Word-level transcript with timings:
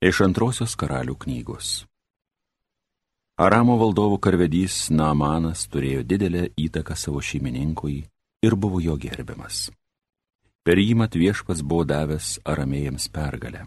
Iš 0.00 0.22
antrosios 0.24 0.72
karalių 0.80 1.12
knygos. 1.20 1.82
Aramo 3.36 3.74
valdovo 3.76 4.16
karvedys 4.16 4.86
Naamanas 4.88 5.66
turėjo 5.68 6.06
didelę 6.08 6.46
įtaką 6.56 6.96
savo 6.96 7.20
šeimininkui 7.20 7.98
ir 8.40 8.56
buvo 8.56 8.80
jo 8.80 8.96
gerbiamas. 8.96 9.68
Per 10.64 10.80
jį 10.80 10.96
mat 11.02 11.20
viešpas 11.20 11.60
buvo 11.60 11.84
davęs 11.84 12.38
aramėjams 12.48 13.10
pergalę. 13.12 13.66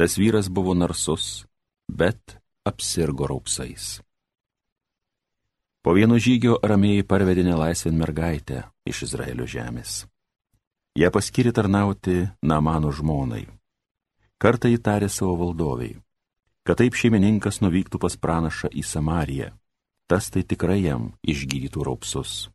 Tas 0.00 0.16
vyras 0.16 0.48
buvo 0.48 0.72
narsus, 0.72 1.44
bet 1.92 2.38
apsirgo 2.64 3.28
raupsais. 3.28 4.00
Po 5.84 5.92
vieno 5.92 6.16
žygio 6.16 6.56
aramėjai 6.64 7.04
parvedė 7.04 7.50
nelaisvėn 7.52 8.00
mergaitę 8.00 8.64
iš 8.88 9.10
Izraelio 9.12 9.44
žemės. 9.44 10.06
Ją 10.96 11.12
paskiri 11.12 11.52
tarnauti 11.52 12.22
Namano 12.40 12.88
žmonai 12.96 13.50
Kartą 14.42 14.72
įtarė 14.74 15.06
savo 15.06 15.36
valdoviai, 15.38 16.00
kad 16.66 16.80
taip 16.80 16.96
šeimininkas 16.98 17.60
nuvyktų 17.62 18.00
pas 18.02 18.16
pranašą 18.18 18.72
į 18.74 18.82
Samariją, 18.82 19.52
tas 20.10 20.32
tai 20.34 20.42
tikrai 20.42 20.80
jam 20.82 21.12
išgydytų 21.22 21.86
raupsus. 21.86 22.50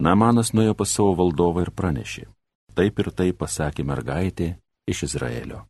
Namanas 0.00 0.54
nuėjo 0.56 0.72
pas 0.80 0.88
savo 0.88 1.12
valdovą 1.20 1.66
ir 1.66 1.72
pranešė, 1.76 2.24
taip 2.72 3.04
ir 3.04 3.12
taip 3.12 3.42
pasakė 3.44 3.84
mergaitė 3.84 4.48
iš 4.88 5.04
Izraelio. 5.10 5.66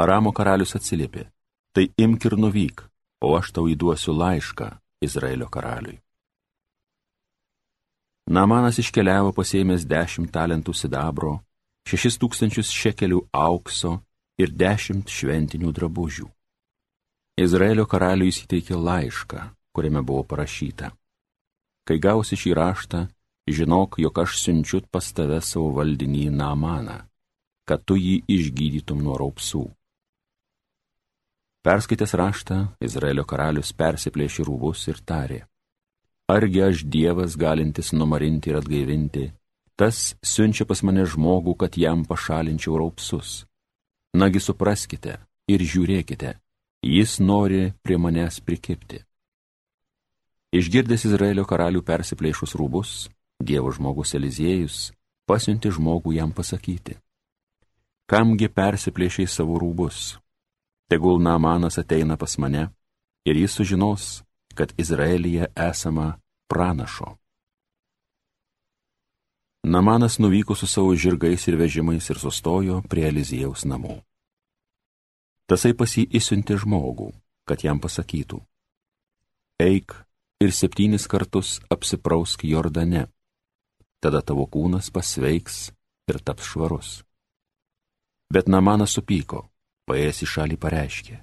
Aramo 0.00 0.32
karalius 0.32 0.72
atsiliepė, 0.80 1.28
tai 1.76 1.90
imk 2.00 2.24
ir 2.24 2.40
nuvyk, 2.40 2.88
o 3.20 3.36
aš 3.36 3.52
tau 3.52 3.68
įduosiu 3.68 4.16
laišką 4.16 4.78
Izraelio 5.04 5.52
karaliui. 5.52 6.00
Namanas 8.32 8.80
iškeliavo 8.80 9.36
pasėmęs 9.36 9.84
dešimt 9.84 10.32
talentų 10.32 10.72
sidabro 10.72 11.42
šešis 11.88 12.18
tūkstančius 12.20 12.72
šekelių 12.72 13.20
aukso 13.32 13.98
ir 14.40 14.52
dešimt 14.52 15.10
šventinių 15.10 15.72
drabužių. 15.76 16.28
Izraelio 17.40 17.84
karaliui 17.90 18.30
įsiteikė 18.30 18.78
laišką, 18.78 19.40
kuriame 19.74 20.02
buvo 20.06 20.22
parašyta. 20.30 20.92
Kai 21.84 21.98
gausi 22.00 22.38
šį 22.38 22.52
raštą, 22.56 23.00
žinok, 23.50 23.98
jog 24.00 24.20
aš 24.22 24.38
siunčiu 24.40 24.80
pas 24.90 25.10
tave 25.12 25.40
savo 25.42 25.72
valdinį 25.76 26.28
Namaną, 26.32 27.00
kad 27.68 27.82
tu 27.84 27.98
jį 27.98 28.22
išgydytum 28.30 29.02
nuo 29.04 29.18
raupsų. 29.20 29.66
Perskaitęs 31.64 32.12
raštą, 32.20 32.56
Izraelio 32.84 33.24
karalius 33.24 33.72
persiplėšė 33.72 34.44
rūbus 34.44 34.84
ir 34.92 35.00
tarė, 35.04 35.40
argi 36.28 36.60
aš 36.64 36.84
Dievas 36.84 37.36
galintis 37.40 37.92
numarinti 37.96 38.52
ir 38.52 38.60
atgaivinti 38.60 39.30
tas 39.76 40.14
siunčia 40.22 40.66
pas 40.66 40.82
mane 40.86 41.04
žmogų, 41.06 41.56
kad 41.58 41.76
jam 41.76 42.04
pašalinčiau 42.04 42.78
raupsus. 42.78 43.44
Nagi 44.14 44.40
supraskite 44.40 45.18
ir 45.50 45.60
žiūrėkite, 45.60 46.36
jis 46.84 47.18
nori 47.20 47.72
prie 47.82 47.98
manęs 47.98 48.40
prikipti. 48.40 49.02
Išgirdęs 50.54 51.08
Izraelio 51.08 51.42
karalių 51.50 51.82
persiplėšus 51.82 52.54
rūbus, 52.54 53.08
Dievo 53.42 53.72
žmogus 53.74 54.14
Eliziejus 54.14 54.92
pasiunti 55.26 55.72
žmogų 55.74 56.14
jam 56.14 56.30
pasakyti. 56.30 56.94
Kamgi 58.06 58.46
persiplėšiai 58.52 59.26
savo 59.26 59.58
rūbus? 59.58 60.20
Tegul 60.88 61.18
Namanas 61.18 61.80
ateina 61.80 62.14
pas 62.20 62.36
mane 62.38 62.68
ir 63.26 63.40
jis 63.40 63.56
sužinos, 63.56 64.22
kad 64.54 64.70
Izraelyje 64.78 65.48
esama 65.56 66.20
pranašo. 66.46 67.16
Namanas 69.66 70.18
nuvyko 70.18 70.54
su 70.54 70.66
savo 70.66 70.94
žirgais 70.94 71.48
ir 71.48 71.56
vežimais 71.56 72.10
ir 72.10 72.18
sustojo 72.20 72.82
prie 72.84 73.06
Eliziejaus 73.08 73.62
namų. 73.64 73.94
Tasai 75.48 75.72
pas 75.72 75.88
jį 75.96 76.04
įsiuntė 76.20 76.58
žmogų, 76.60 77.06
kad 77.48 77.64
jam 77.64 77.80
pasakytų, 77.80 78.42
eik 79.64 79.94
ir 80.44 80.52
septynis 80.52 81.08
kartus 81.08 81.62
apsiprausk 81.72 82.44
Jordane, 82.44 83.06
tada 84.04 84.20
tavo 84.20 84.44
kūnas 84.44 84.92
pasveiks 84.92 85.72
ir 86.12 86.20
taps 86.20 86.44
švarus. 86.52 87.00
Bet 88.28 88.52
Namanas 88.52 88.92
supyko, 89.00 89.46
paėjęs 89.88 90.24
į 90.28 90.32
šalį 90.36 90.60
pareiškė, 90.60 91.18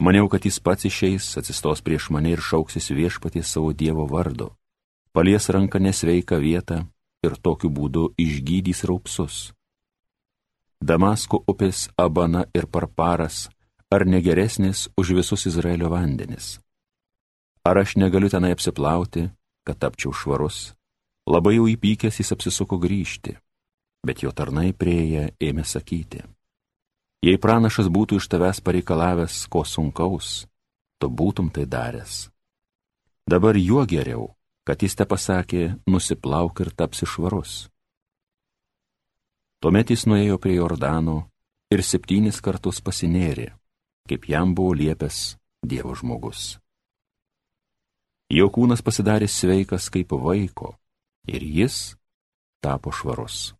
maniau, 0.00 0.32
kad 0.32 0.48
jis 0.48 0.62
pats 0.64 0.88
išeis, 0.88 1.28
atsistos 1.36 1.84
prieš 1.84 2.08
mane 2.08 2.32
ir 2.32 2.40
šauksis 2.40 2.88
viešpaties 2.88 3.52
savo 3.52 3.76
Dievo 3.76 4.08
vardo, 4.08 4.54
palies 5.12 5.52
ranką 5.52 5.76
nesveiką 5.76 6.40
vietą 6.40 6.86
ir 7.24 7.36
tokiu 7.42 7.70
būdu 7.70 8.10
išgydys 8.20 8.84
raupsus. 8.88 9.52
Damasko 10.80 11.40
upės 11.48 11.88
Abana 11.96 12.44
ir 12.54 12.66
Parparas 12.68 13.46
ar 13.90 14.04
negeresnis 14.04 14.88
už 14.96 15.16
visus 15.16 15.46
Izraelio 15.48 15.88
vandenis? 15.88 16.58
Ar 17.64 17.78
aš 17.80 17.96
negaliu 17.96 18.28
tenai 18.28 18.52
apsiplauti, 18.54 19.30
kad 19.66 19.78
tapčiau 19.80 20.12
švarus? 20.12 20.76
Labai 21.26 21.56
jau 21.56 21.66
įpykęs 21.66 22.20
jis 22.20 22.30
apsisuko 22.30 22.78
grįžti, 22.78 23.34
bet 24.06 24.22
jo 24.22 24.30
tarnai 24.30 24.70
prieėję 24.70 25.32
ėmė 25.42 25.64
sakyti. 25.66 26.22
Jei 27.26 27.40
pranašas 27.42 27.88
būtų 27.90 28.20
iš 28.20 28.28
tavęs 28.30 28.60
pareikalavęs 28.62 29.46
ko 29.50 29.64
sunkaus, 29.66 30.44
tu 31.00 31.10
būtum 31.10 31.50
tai 31.50 31.64
daręs. 31.66 32.28
Dabar 33.26 33.58
juo 33.58 33.82
geriau, 33.88 34.35
kad 34.66 34.82
jis 34.82 34.98
te 34.98 35.06
pasakė, 35.06 35.76
nusiplauk 35.86 36.60
ir 36.64 36.72
tapsi 36.74 37.06
švarus. 37.06 37.68
Tuomet 39.62 39.90
jis 39.94 40.04
nuėjo 40.10 40.36
prie 40.42 40.58
Jordano 40.58 41.20
ir 41.72 41.82
septynis 41.86 42.42
kartus 42.44 42.82
pasinėrė, 42.84 43.52
kaip 44.10 44.28
jam 44.30 44.54
buvo 44.54 44.74
liepęs 44.76 45.36
Dievo 45.66 45.94
žmogus. 45.98 46.58
Jo 48.30 48.50
kūnas 48.50 48.82
pasidarė 48.82 49.26
sveikas 49.30 49.86
kaip 49.90 50.12
vaiko 50.12 50.74
ir 51.30 51.42
jis 51.42 51.96
tapo 52.62 52.90
švarus. 52.90 53.54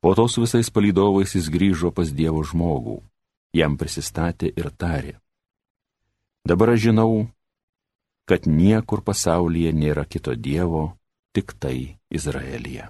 Po 0.00 0.14
to 0.16 0.26
su 0.32 0.40
visais 0.40 0.72
palydovais 0.72 1.34
jis 1.36 1.48
grįžo 1.52 1.92
pas 1.92 2.08
Dievo 2.08 2.40
žmogų, 2.40 3.02
jam 3.52 3.76
prisistatė 3.76 4.48
ir 4.56 4.70
tarė. 4.72 5.18
Dabar 6.44 6.72
aš 6.72 6.88
žinau, 6.88 7.28
kad 8.30 8.46
niekur 8.46 9.00
pasaulyje 9.02 9.72
nėra 9.74 10.04
kito 10.06 10.36
Dievo, 10.38 10.84
tik 11.34 11.50
tai 11.58 11.98
Izraelyje. 12.14 12.84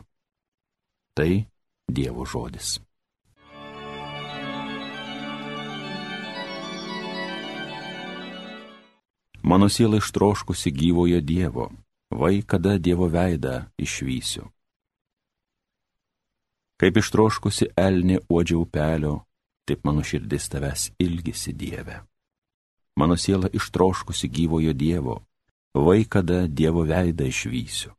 Tai 1.17 1.31
Dievo 1.89 2.27
žodis. 2.29 2.75
Mano 9.41 9.69
siela 9.73 9.97
ištroškusi 9.97 10.71
gyvojo 10.77 11.23
Dievo, 11.25 11.71
vai 12.13 12.43
kada 12.45 12.77
Dievo 12.77 13.09
veidą 13.09 13.63
išvysiu. 13.81 14.45
Kaip 16.77 17.01
ištroškusi 17.01 17.71
elnė 17.81 18.21
uodžia 18.29 18.61
upelio, 18.61 19.23
taip 19.65 19.89
mano 19.89 20.05
širdis 20.05 20.53
tavęs 20.53 20.91
ilgisi 21.01 21.57
Dieve. 21.57 22.03
Mano 23.01 23.17
siela 23.17 23.49
ištroškusi 23.49 24.29
gyvojo 24.29 24.77
Dievo, 24.77 25.17
vai 25.75 26.05
kada 26.05 26.47
Dievo 26.47 26.83
veidą 26.85 27.25
išvysiu. 27.25 27.95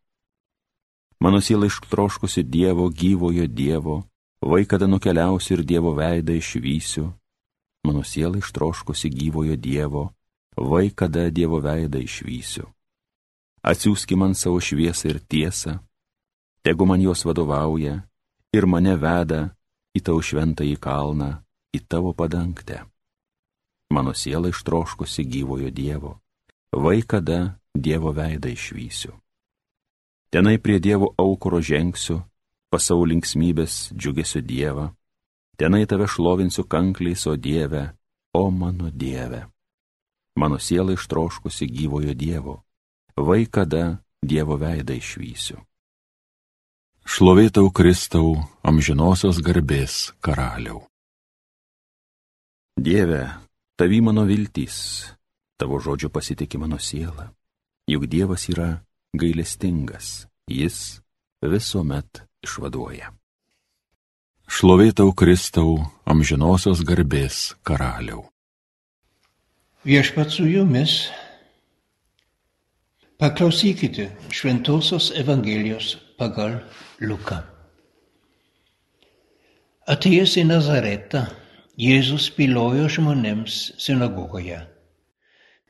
Mano 1.20 1.42
siela 1.42 1.66
ištroškusi 1.66 2.44
Dievo 2.44 2.90
gyvojo 2.90 3.48
Dievo, 3.48 4.04
vai 4.42 4.66
kada 4.66 4.88
nukeliausiu 4.88 5.60
ir 5.60 5.64
Dievo 5.64 5.94
veidą 5.94 6.34
išvysiu. 6.34 7.14
Mano 7.86 8.04
siela 8.04 8.38
ištroškusi 8.38 9.10
gyvojo 9.10 9.56
Dievo, 9.56 10.14
vai 10.58 10.90
kada 10.90 11.30
Dievo 11.30 11.62
veidą 11.62 12.02
išvysiu. 12.02 12.66
Atsiųski 13.62 14.16
man 14.16 14.34
savo 14.34 14.58
šviesą 14.60 15.10
ir 15.10 15.20
tiesą, 15.22 15.80
tegu 16.66 16.86
man 16.86 17.02
jos 17.02 17.26
vadovauja 17.26 18.02
ir 18.54 18.66
mane 18.66 18.98
veda 18.98 19.54
į 19.94 20.02
tavo 20.02 20.22
šventąjį 20.26 20.78
kalną, 20.82 21.46
į 21.70 21.80
tavo 21.88 22.14
padangtę. 22.18 22.82
Mano 23.94 24.14
siela 24.18 24.50
ištroškusi 24.50 25.24
gyvojo 25.24 25.70
Dievo, 25.70 26.18
vai 26.74 27.02
kada 27.06 27.61
Dievo 27.76 28.12
veidą 28.14 28.52
išvysiu. 28.52 29.16
Tenai 30.32 30.58
prie 30.60 30.80
Dievo 30.80 31.12
aukuro 31.20 31.60
žengsiu, 31.60 32.22
pasau 32.72 33.04
linksmybės 33.04 33.92
džiugesiu 33.92 34.42
Dievą, 34.42 34.92
tenai 35.60 35.84
tave 35.88 36.08
šlovinsiu 36.08 36.64
kankliais, 36.64 37.26
o 37.28 37.36
Dieve, 37.36 37.92
o 38.34 38.50
mano 38.52 38.92
Dieve. 38.92 39.48
Mano 40.36 40.60
siela 40.60 40.96
ištroškusi 40.96 41.68
gyvojo 41.68 42.14
Dievo, 42.16 42.64
vai 43.16 43.46
kada 43.46 44.00
Dievo 44.24 44.56
veidą 44.56 44.96
išvysiu. 44.96 45.60
Šlovėtau 47.04 47.72
Kristau, 47.74 48.38
amžinosios 48.64 49.42
garbės 49.44 50.14
karaliau. 50.22 50.86
Dieve, 52.78 53.26
tavi 53.76 54.00
mano 54.00 54.24
viltys, 54.30 54.78
tavo 55.60 55.82
žodžio 55.82 56.08
pasitikė 56.14 56.62
mano 56.62 56.80
siela. 56.80 57.34
Juk 57.92 58.06
Dievas 58.08 58.46
yra 58.48 58.70
gailestingas, 59.20 60.30
jis 60.48 61.02
visuomet 61.44 62.22
išvaduoja. 62.46 63.10
Šlovėtau 64.48 65.12
Kristau, 65.12 65.74
amžinosios 66.08 66.86
garbės 66.88 67.52
karaliau. 67.68 68.30
Viešpat 69.84 70.32
su 70.32 70.48
jumis. 70.48 71.10
Paklausykite 73.20 74.08
Šventosios 74.32 75.12
Evangelijos 75.12 75.98
pagal 76.16 76.62
Luką. 77.04 77.44
Atėjęs 79.92 80.40
į 80.40 80.48
Nazaretą, 80.48 81.28
Jėzus 81.76 82.32
pilojo 82.38 82.88
žmonėms 82.88 83.66
sinagogoje. 83.84 84.71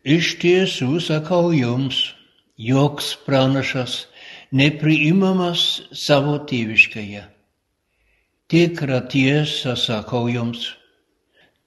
Iš 0.01 0.39
tiesų 0.42 0.98
sakau 0.98 1.51
jums, 1.53 2.15
joks 2.57 3.13
pranašas 3.21 4.07
nepriimamas 4.50 5.83
savo 5.94 6.39
tėviškėje. 6.50 7.21
Tikrą 8.50 8.98
tiesą 9.13 9.75
sakau 9.77 10.25
jums, 10.25 10.74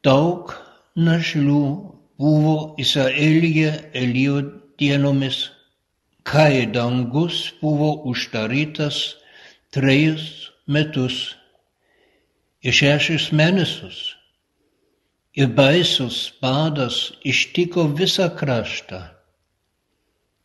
daug 0.03 0.51
našlių 0.99 1.63
buvo 2.19 2.75
Izraelyje 2.75 3.71
Elijo 3.95 4.43
dienomis, 4.83 5.51
kai 6.27 6.67
dangus 6.67 7.55
buvo 7.63 8.03
uždarytas 8.11 9.15
trejus 9.71 10.51
metus 10.67 11.37
ir 12.67 12.75
šešis 12.75 13.31
mėnesius. 13.31 14.17
Ir 15.35 15.49
baisus 15.51 16.31
badas 16.43 17.11
ištiko 17.27 17.89
visą 17.99 18.29
kraštą, 18.39 19.01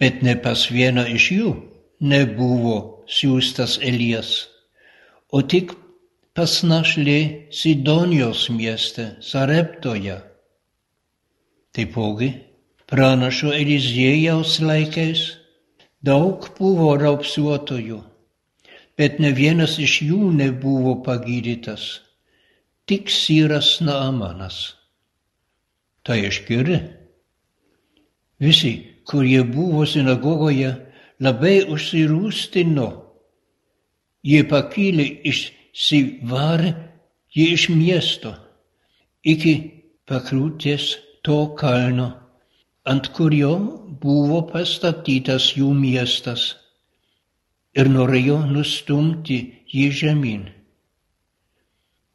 bet 0.01 0.23
ne 0.25 0.33
pas 0.45 0.63
vieną 0.73 1.03
iš 1.13 1.27
jų 1.35 1.51
nebuvo 2.01 3.05
siūstas 3.05 3.75
Elijas, 3.85 4.47
o 5.29 5.43
tik 5.45 5.75
pas 6.33 6.55
našlė 6.65 7.19
Sidonijos 7.53 8.47
mieste 8.49 9.05
Sareptoje. 9.21 10.15
Taipogi, 11.69 12.31
pranašo 12.89 13.53
Eliziejaus 13.53 14.57
laikais 14.63 15.21
daug 16.01 16.49
buvo 16.57 16.95
raupsuotojų, 16.97 18.01
bet 18.97 19.21
ne 19.21 19.35
vienas 19.37 19.77
iš 19.77 19.99
jų 20.09 20.33
nebuvo 20.41 20.97
pagydytas, 21.05 21.99
tik 22.89 23.13
Syras 23.13 23.75
Naamanas. 23.85 24.78
Tai 26.03 26.19
išgirdę. 26.29 26.79
Visi, 28.39 28.73
kurie 29.07 29.43
buvo 29.43 29.85
sinagogoje, 29.85 30.71
labai 31.19 31.57
užsirūstino. 31.67 32.87
Jie 34.23 34.43
pakylė 34.47 35.07
išsivarė 35.31 36.71
jie 37.35 37.51
iš 37.53 37.67
miesto 37.69 38.33
iki 39.33 39.53
pakrūties 40.09 40.95
to 41.25 41.39
kalno, 41.59 42.09
ant 42.89 43.11
kurio 43.13 43.51
buvo 44.01 44.41
pastatytas 44.49 45.51
jų 45.57 45.69
miestas 45.77 46.45
ir 47.77 47.91
norėjo 47.91 48.39
nustumti 48.49 49.39
jį 49.69 49.89
žemyn. 50.01 50.47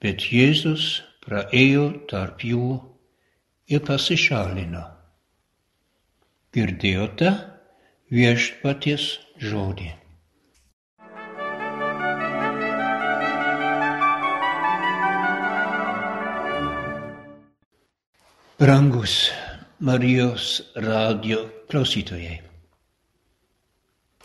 Bet 0.02 0.26
Jėzus 0.32 0.88
praėjo 1.24 1.86
tarp 2.10 2.42
jų 2.44 2.80
ir 3.68 3.80
pasišalino. 3.84 4.82
Girdėjote 6.54 7.30
viešpaties 8.14 9.06
žodį. 9.42 9.90
Brangus 18.54 19.14
Marijos 19.84 20.62
radio 20.78 21.40
klausytojai. 21.68 22.36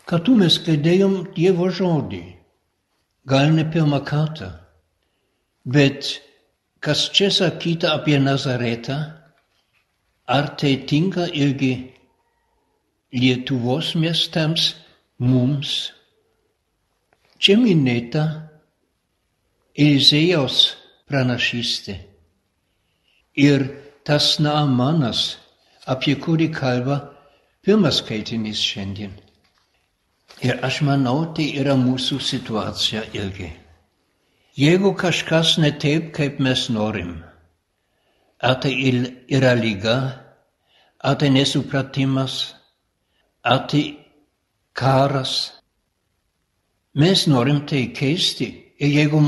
Kartu 0.06 0.36
mes 0.38 0.58
girdėjom 0.64 1.16
Dievo 1.34 1.66
žodį. 1.74 2.22
Gal 3.30 3.50
ne 3.54 3.64
pirmą 3.68 4.00
kartą, 4.06 4.48
bet 5.66 6.14
kas 6.80 7.08
čia 7.14 7.28
sakyta 7.34 7.92
apie 7.98 8.16
Nazaretą, 8.22 9.19
ar 10.36 10.46
tai 10.58 10.74
tinka 10.86 11.26
irgi 11.44 11.74
Lietuvos 13.12 13.96
miestams, 13.98 14.76
mums. 15.18 15.90
Čia 17.42 17.56
minėta 17.58 18.22
Elizėjaus 19.74 20.76
pranašystė 21.10 21.96
ir 23.42 23.64
tas 24.06 24.36
Naamanas, 24.38 25.40
apie 25.90 26.14
kurį 26.22 26.50
kalba 26.54 27.00
pirmas 27.66 27.98
skaitinys 28.04 28.62
šiandien. 28.62 29.16
Ir 30.46 30.60
aš 30.64 30.82
manau, 30.86 31.32
tai 31.34 31.50
yra 31.58 31.74
mūsų 31.80 32.20
situacija 32.22 33.02
irgi. 33.18 33.50
Jeigu 34.60 34.94
kažkas 34.94 35.56
ne 35.58 35.72
taip, 35.82 36.12
kaip 36.16 36.38
mes 36.38 36.68
norim, 36.70 37.18
ar 38.42 38.60
tai 38.60 38.72
yra 39.28 39.54
lyga, 39.54 39.96
ar 40.98 41.14
tai 41.16 41.30
nesupratimas, 41.30 42.54
ar 43.44 43.66
tai 43.68 43.98
karas. 44.72 45.52
Mes 46.94 47.26
norim 47.26 47.66
tai 47.66 47.92
keisti 47.92 48.74
ir 48.80 48.88
jeigu 48.96 49.20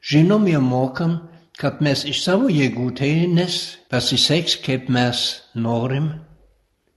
žinom 0.00 0.46
ir 0.46 0.60
mokam, 0.60 1.30
kad 1.58 1.82
mes 1.82 2.04
iš 2.04 2.22
savo 2.24 2.48
jėgų 2.50 2.90
tai 2.98 3.26
nes 3.30 3.78
pasiseks, 3.90 4.58
kaip 4.64 4.88
mes 4.90 5.42
norim, 5.54 6.10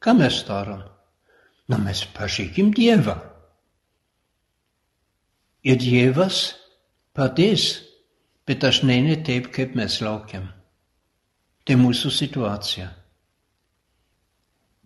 ką 0.01 0.17
mes 0.17 0.43
darom? 0.47 0.83
Na, 1.67 1.77
mes 1.77 2.05
pažykim 2.15 2.71
Dievą. 2.71 3.17
Ir 5.67 5.75
Dievas 5.81 6.55
padės, 7.11 7.83
bet 8.47 8.63
dažnai 8.63 9.01
ne 9.03 9.17
taip, 9.19 9.51
kaip 9.51 9.75
mes 9.75 9.99
laukiam. 9.99 10.56
Tai 11.67 11.75
mūsų 11.75 12.09
situacija. 12.15 12.87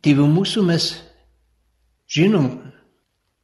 Dievo 0.01 0.25
mūsų 0.25 0.63
mes 0.65 0.85
žinom, 2.09 2.47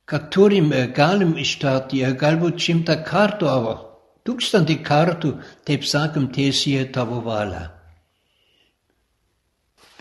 kad 0.10 0.32
turim 0.34 0.72
ir 0.74 0.90
galim 0.98 1.36
ištarti, 1.38 2.02
ir 2.02 2.16
galbūt 2.18 2.58
šimtą 2.66 2.96
kartų, 3.06 3.50
aber 3.52 3.84
tūkstantį 4.26 4.78
kartų, 4.88 5.36
taip 5.70 5.86
sakam, 5.86 6.32
tiesie 6.34 6.80
tavo 6.96 7.20
valia. 7.22 7.68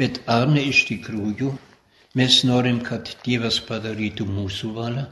Bet 0.00 0.22
ar 0.28 0.48
ne 0.48 0.64
iš 0.70 0.86
tikrųjų 0.88 1.50
mes 2.16 2.40
norim, 2.48 2.80
kad 2.84 3.12
Dievas 3.24 3.60
padarytų 3.68 4.24
mūsų 4.28 4.72
valią? 4.76 5.04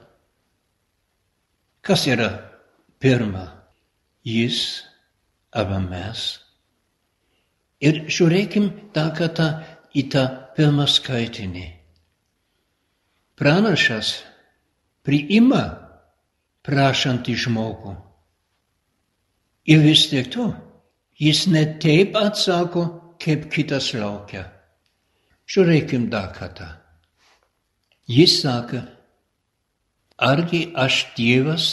Kas 1.85 2.07
yra 2.09 2.31
pirma? 3.01 3.45
Jis 4.25 4.81
arba 5.53 5.83
mes? 5.85 6.44
Ir 7.85 8.05
žiūrėkim 8.09 8.69
dar 8.95 9.13
kartą 9.17 9.49
į 9.95 10.07
tą 10.13 10.25
pirmą 10.57 10.87
skaitinį. 10.89 11.67
Pranašas 13.39 14.15
priima 15.05 15.65
prašantį 16.65 17.35
žmogų. 17.45 17.95
Ir 19.69 19.83
vis 19.85 20.07
tiek 20.11 20.29
to, 20.33 20.49
jis 21.21 21.47
ne 21.51 21.65
taip 21.83 22.17
atsako, 22.21 22.85
kaip 23.21 23.49
kitas 23.53 23.93
laukia. 23.97 24.47
Žiūrėkim 25.51 26.09
dar 26.13 26.33
kartą. 26.37 26.69
Jis 28.09 28.41
sako, 28.43 28.83
argi 30.21 30.67
aš 30.77 31.01
Dievas, 31.17 31.69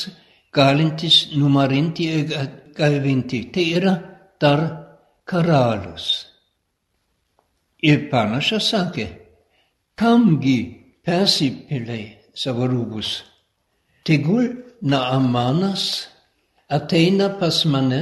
galintis 0.56 1.28
numarinti 1.36 2.08
ir 2.08 2.48
gaivinti. 2.76 3.44
Tai 3.52 3.66
yra 3.78 3.94
dar 4.40 4.64
karalius. 5.26 6.26
Ir 7.82 8.10
panašas 8.12 8.70
sakė, 8.74 9.08
kamgi 9.98 10.58
persipilai 11.06 12.04
savo 12.34 12.68
rūbus. 12.70 13.22
Tegul 14.06 14.50
Naamanas 14.82 16.08
ateina 16.70 17.30
pas 17.40 17.66
mane 17.66 18.02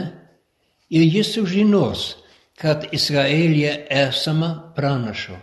ir 0.89 1.03
jis 1.03 1.33
sužinos, 1.35 2.15
kad 2.59 2.87
Izraelija 2.91 3.73
esama 3.89 4.73
pranašo. 4.75 5.37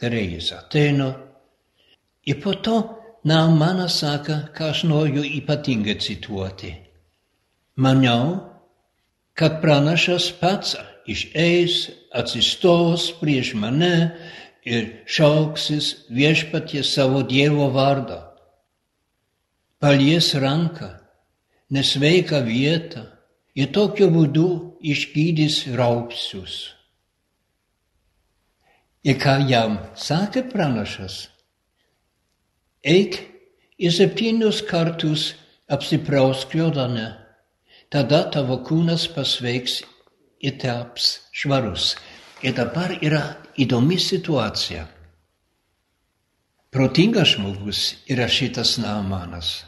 Gerai 0.00 0.24
jis 0.34 0.52
ateina. 0.56 1.12
Ir 2.24 2.40
po 2.42 2.54
to 2.54 2.76
Naamanas 3.24 4.00
sako, 4.00 4.38
ką 4.56 4.70
aš 4.72 4.84
noriu 4.88 5.22
ypatingai 5.22 6.00
cituoti. 6.00 6.72
Maniau, 7.76 8.40
kad 9.34 9.60
pranašas 9.62 10.32
pats 10.40 10.74
išeis, 11.06 11.90
atsistos 12.14 13.10
prieš 13.20 13.54
mane 13.58 13.94
ir 14.64 15.04
šauksis 15.06 16.08
viešpatie 16.10 16.84
savo 16.86 17.22
Dievo 17.22 17.70
vardą. 17.74 18.20
Palies 19.82 20.34
ranką, 20.38 20.92
nesveiką 21.74 22.44
vietą 22.46 23.02
ir 23.58 23.72
tokiu 23.74 24.08
būdu 24.14 24.48
išgydys 24.82 25.64
raupsius. 25.74 26.54
Ir 29.02 29.18
ką 29.18 29.40
jam 29.50 29.80
sakė 29.98 30.44
pranašas? 30.52 31.26
Eik 32.86 33.18
ir 33.82 33.90
septynius 33.90 34.62
kartus 34.62 35.32
apsiprausk 35.66 36.54
Jordane, 36.54 37.08
tada 37.90 38.22
tavo 38.30 38.60
kūnas 38.62 39.08
pasveiks 39.10 39.80
taps 40.50 41.28
švarus. 41.30 41.94
Ir 42.42 42.56
dabar 42.56 42.96
yra 42.98 43.22
įdomi 43.54 43.98
situacija. 44.02 44.86
Protingas 46.72 47.36
žmogus 47.36 47.82
yra 48.10 48.26
šitas 48.26 48.78
Naamanas, 48.82 49.62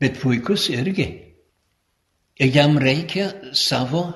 bet 0.00 0.20
puikus 0.22 0.68
irgi. 0.72 1.08
Ir 2.40 2.54
jam 2.54 2.78
reikia 2.80 3.26
savo 3.52 4.06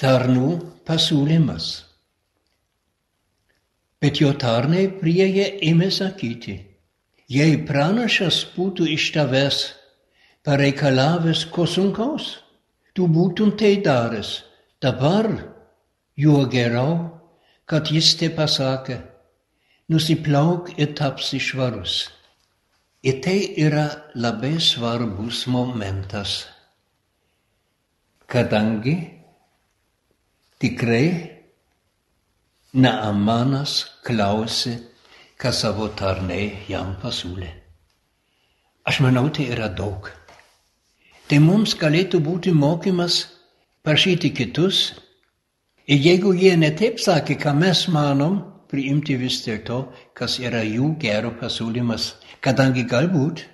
tarnų 0.00 0.56
pasiūlymas. 0.88 1.68
Bet 4.00 4.18
jo 4.18 4.32
tarnai 4.32 4.88
prieje 4.96 5.44
ėmė 5.68 5.90
sakyti, 5.92 6.56
jei 7.28 7.60
pranašas 7.68 8.42
būtų 8.56 8.88
iš 8.96 9.10
tavęs 9.14 9.58
pareikalavęs 10.42 11.44
ko 11.52 11.66
sunkaus, 11.68 12.38
tu 12.96 13.06
būtum 13.06 13.52
tai 13.60 13.76
daręs. 13.84 14.38
Dabar 14.80 15.28
juo 16.16 16.44
geriau, 16.52 16.94
kad 17.68 17.90
jis 17.92 18.14
te 18.18 18.30
pasakė, 18.32 19.00
nusiplauk 19.92 20.72
ir 20.78 20.94
tapsi 20.98 21.40
švarus. 21.42 22.06
Ir 23.04 23.20
tai 23.24 23.38
yra 23.56 23.84
labai 24.14 24.56
svarbus 24.60 25.46
momentas 25.48 26.40
kadangi 28.30 28.94
tikrai 30.62 31.06
Naamanas 32.70 33.72
klausė, 34.06 34.76
ką 35.34 35.50
savo 35.50 35.88
tarnai 35.98 36.44
jam 36.70 36.92
pasiūlė. 37.02 37.48
Aš 38.86 39.00
manau, 39.02 39.24
tai 39.34 39.48
yra 39.50 39.66
daug. 39.66 40.06
Tai 41.26 41.40
mums 41.42 41.74
galėtų 41.80 42.20
būti 42.22 42.54
mokymas 42.54 43.24
prašyti 43.86 44.32
kitus 44.36 44.82
ir 45.86 45.98
jeigu 45.98 46.34
jie 46.36 46.54
netaip 46.56 47.00
sakė, 47.02 47.38
ką 47.40 47.54
mes 47.56 47.86
manom, 47.88 48.40
priimti 48.70 49.16
vis 49.18 49.40
dėlto, 49.46 49.82
kas 50.14 50.38
yra 50.38 50.62
jų 50.62 50.94
gero 51.02 51.32
pasiūlymas, 51.40 52.14
kadangi 52.40 52.86
galbūt, 52.86 53.44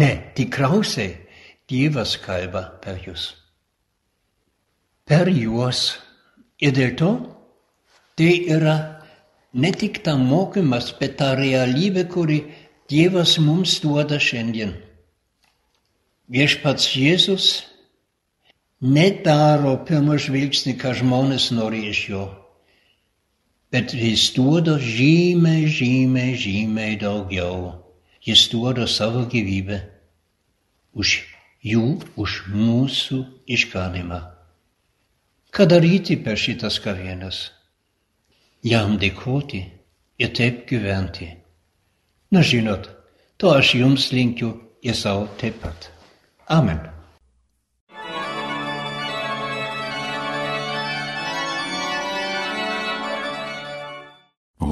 ne, 0.00 0.12
tikriausiai 0.34 1.20
Dievas 1.64 2.18
kalba 2.20 2.66
per 2.84 2.98
jūs 3.06 3.30
per 5.04 5.28
juos. 5.28 5.98
Ir 6.60 6.72
dėl 6.76 6.94
to 6.96 7.10
tai 8.16 8.30
yra 8.56 8.76
ne 9.52 9.70
tik 9.72 10.00
ta 10.04 10.16
mokymas, 10.18 10.92
bet 10.98 11.18
ta 11.20 11.34
realybė, 11.38 12.06
kuri 12.08 12.40
Dievas 12.90 13.38
mums 13.40 13.78
duoda 13.80 14.18
šiandien. 14.20 14.74
Viešpats 16.32 16.90
Jėzus 16.96 17.48
nedaro 18.84 19.78
pirmą 19.88 20.18
žvilgsnį, 20.20 20.76
ką 20.80 20.92
žmonės 21.00 21.48
nori 21.56 21.86
iš 21.88 22.00
jo, 22.12 22.24
bet 23.72 23.94
jis 23.96 24.28
duoda 24.36 24.76
žymiai, 24.78 25.64
žymiai, 25.66 26.36
žymiai 26.38 26.98
daugiau. 27.00 27.80
Jis 28.24 28.46
duoda 28.48 28.86
savo 28.88 29.26
gyvybę 29.28 29.82
už 30.96 31.10
jų, 31.60 31.88
už 32.16 32.36
mūsų 32.52 33.18
išganimą. 33.56 34.20
Ką 35.52 35.66
daryti 35.68 36.16
per 36.16 36.40
šitas 36.40 36.80
kavienas? 36.80 37.50
Jam 38.64 38.96
dėkoti 38.96 39.60
ir 40.16 40.32
taip 40.32 40.64
gyventi. 40.70 41.28
Na 42.32 42.40
žinot, 42.40 42.88
to 43.36 43.52
aš 43.52 43.74
jums 43.76 44.08
linkiu 44.16 44.54
ir 44.80 44.96
savo 44.96 45.28
taip 45.36 45.60
pat. 45.60 45.92
Amen. 46.48 46.93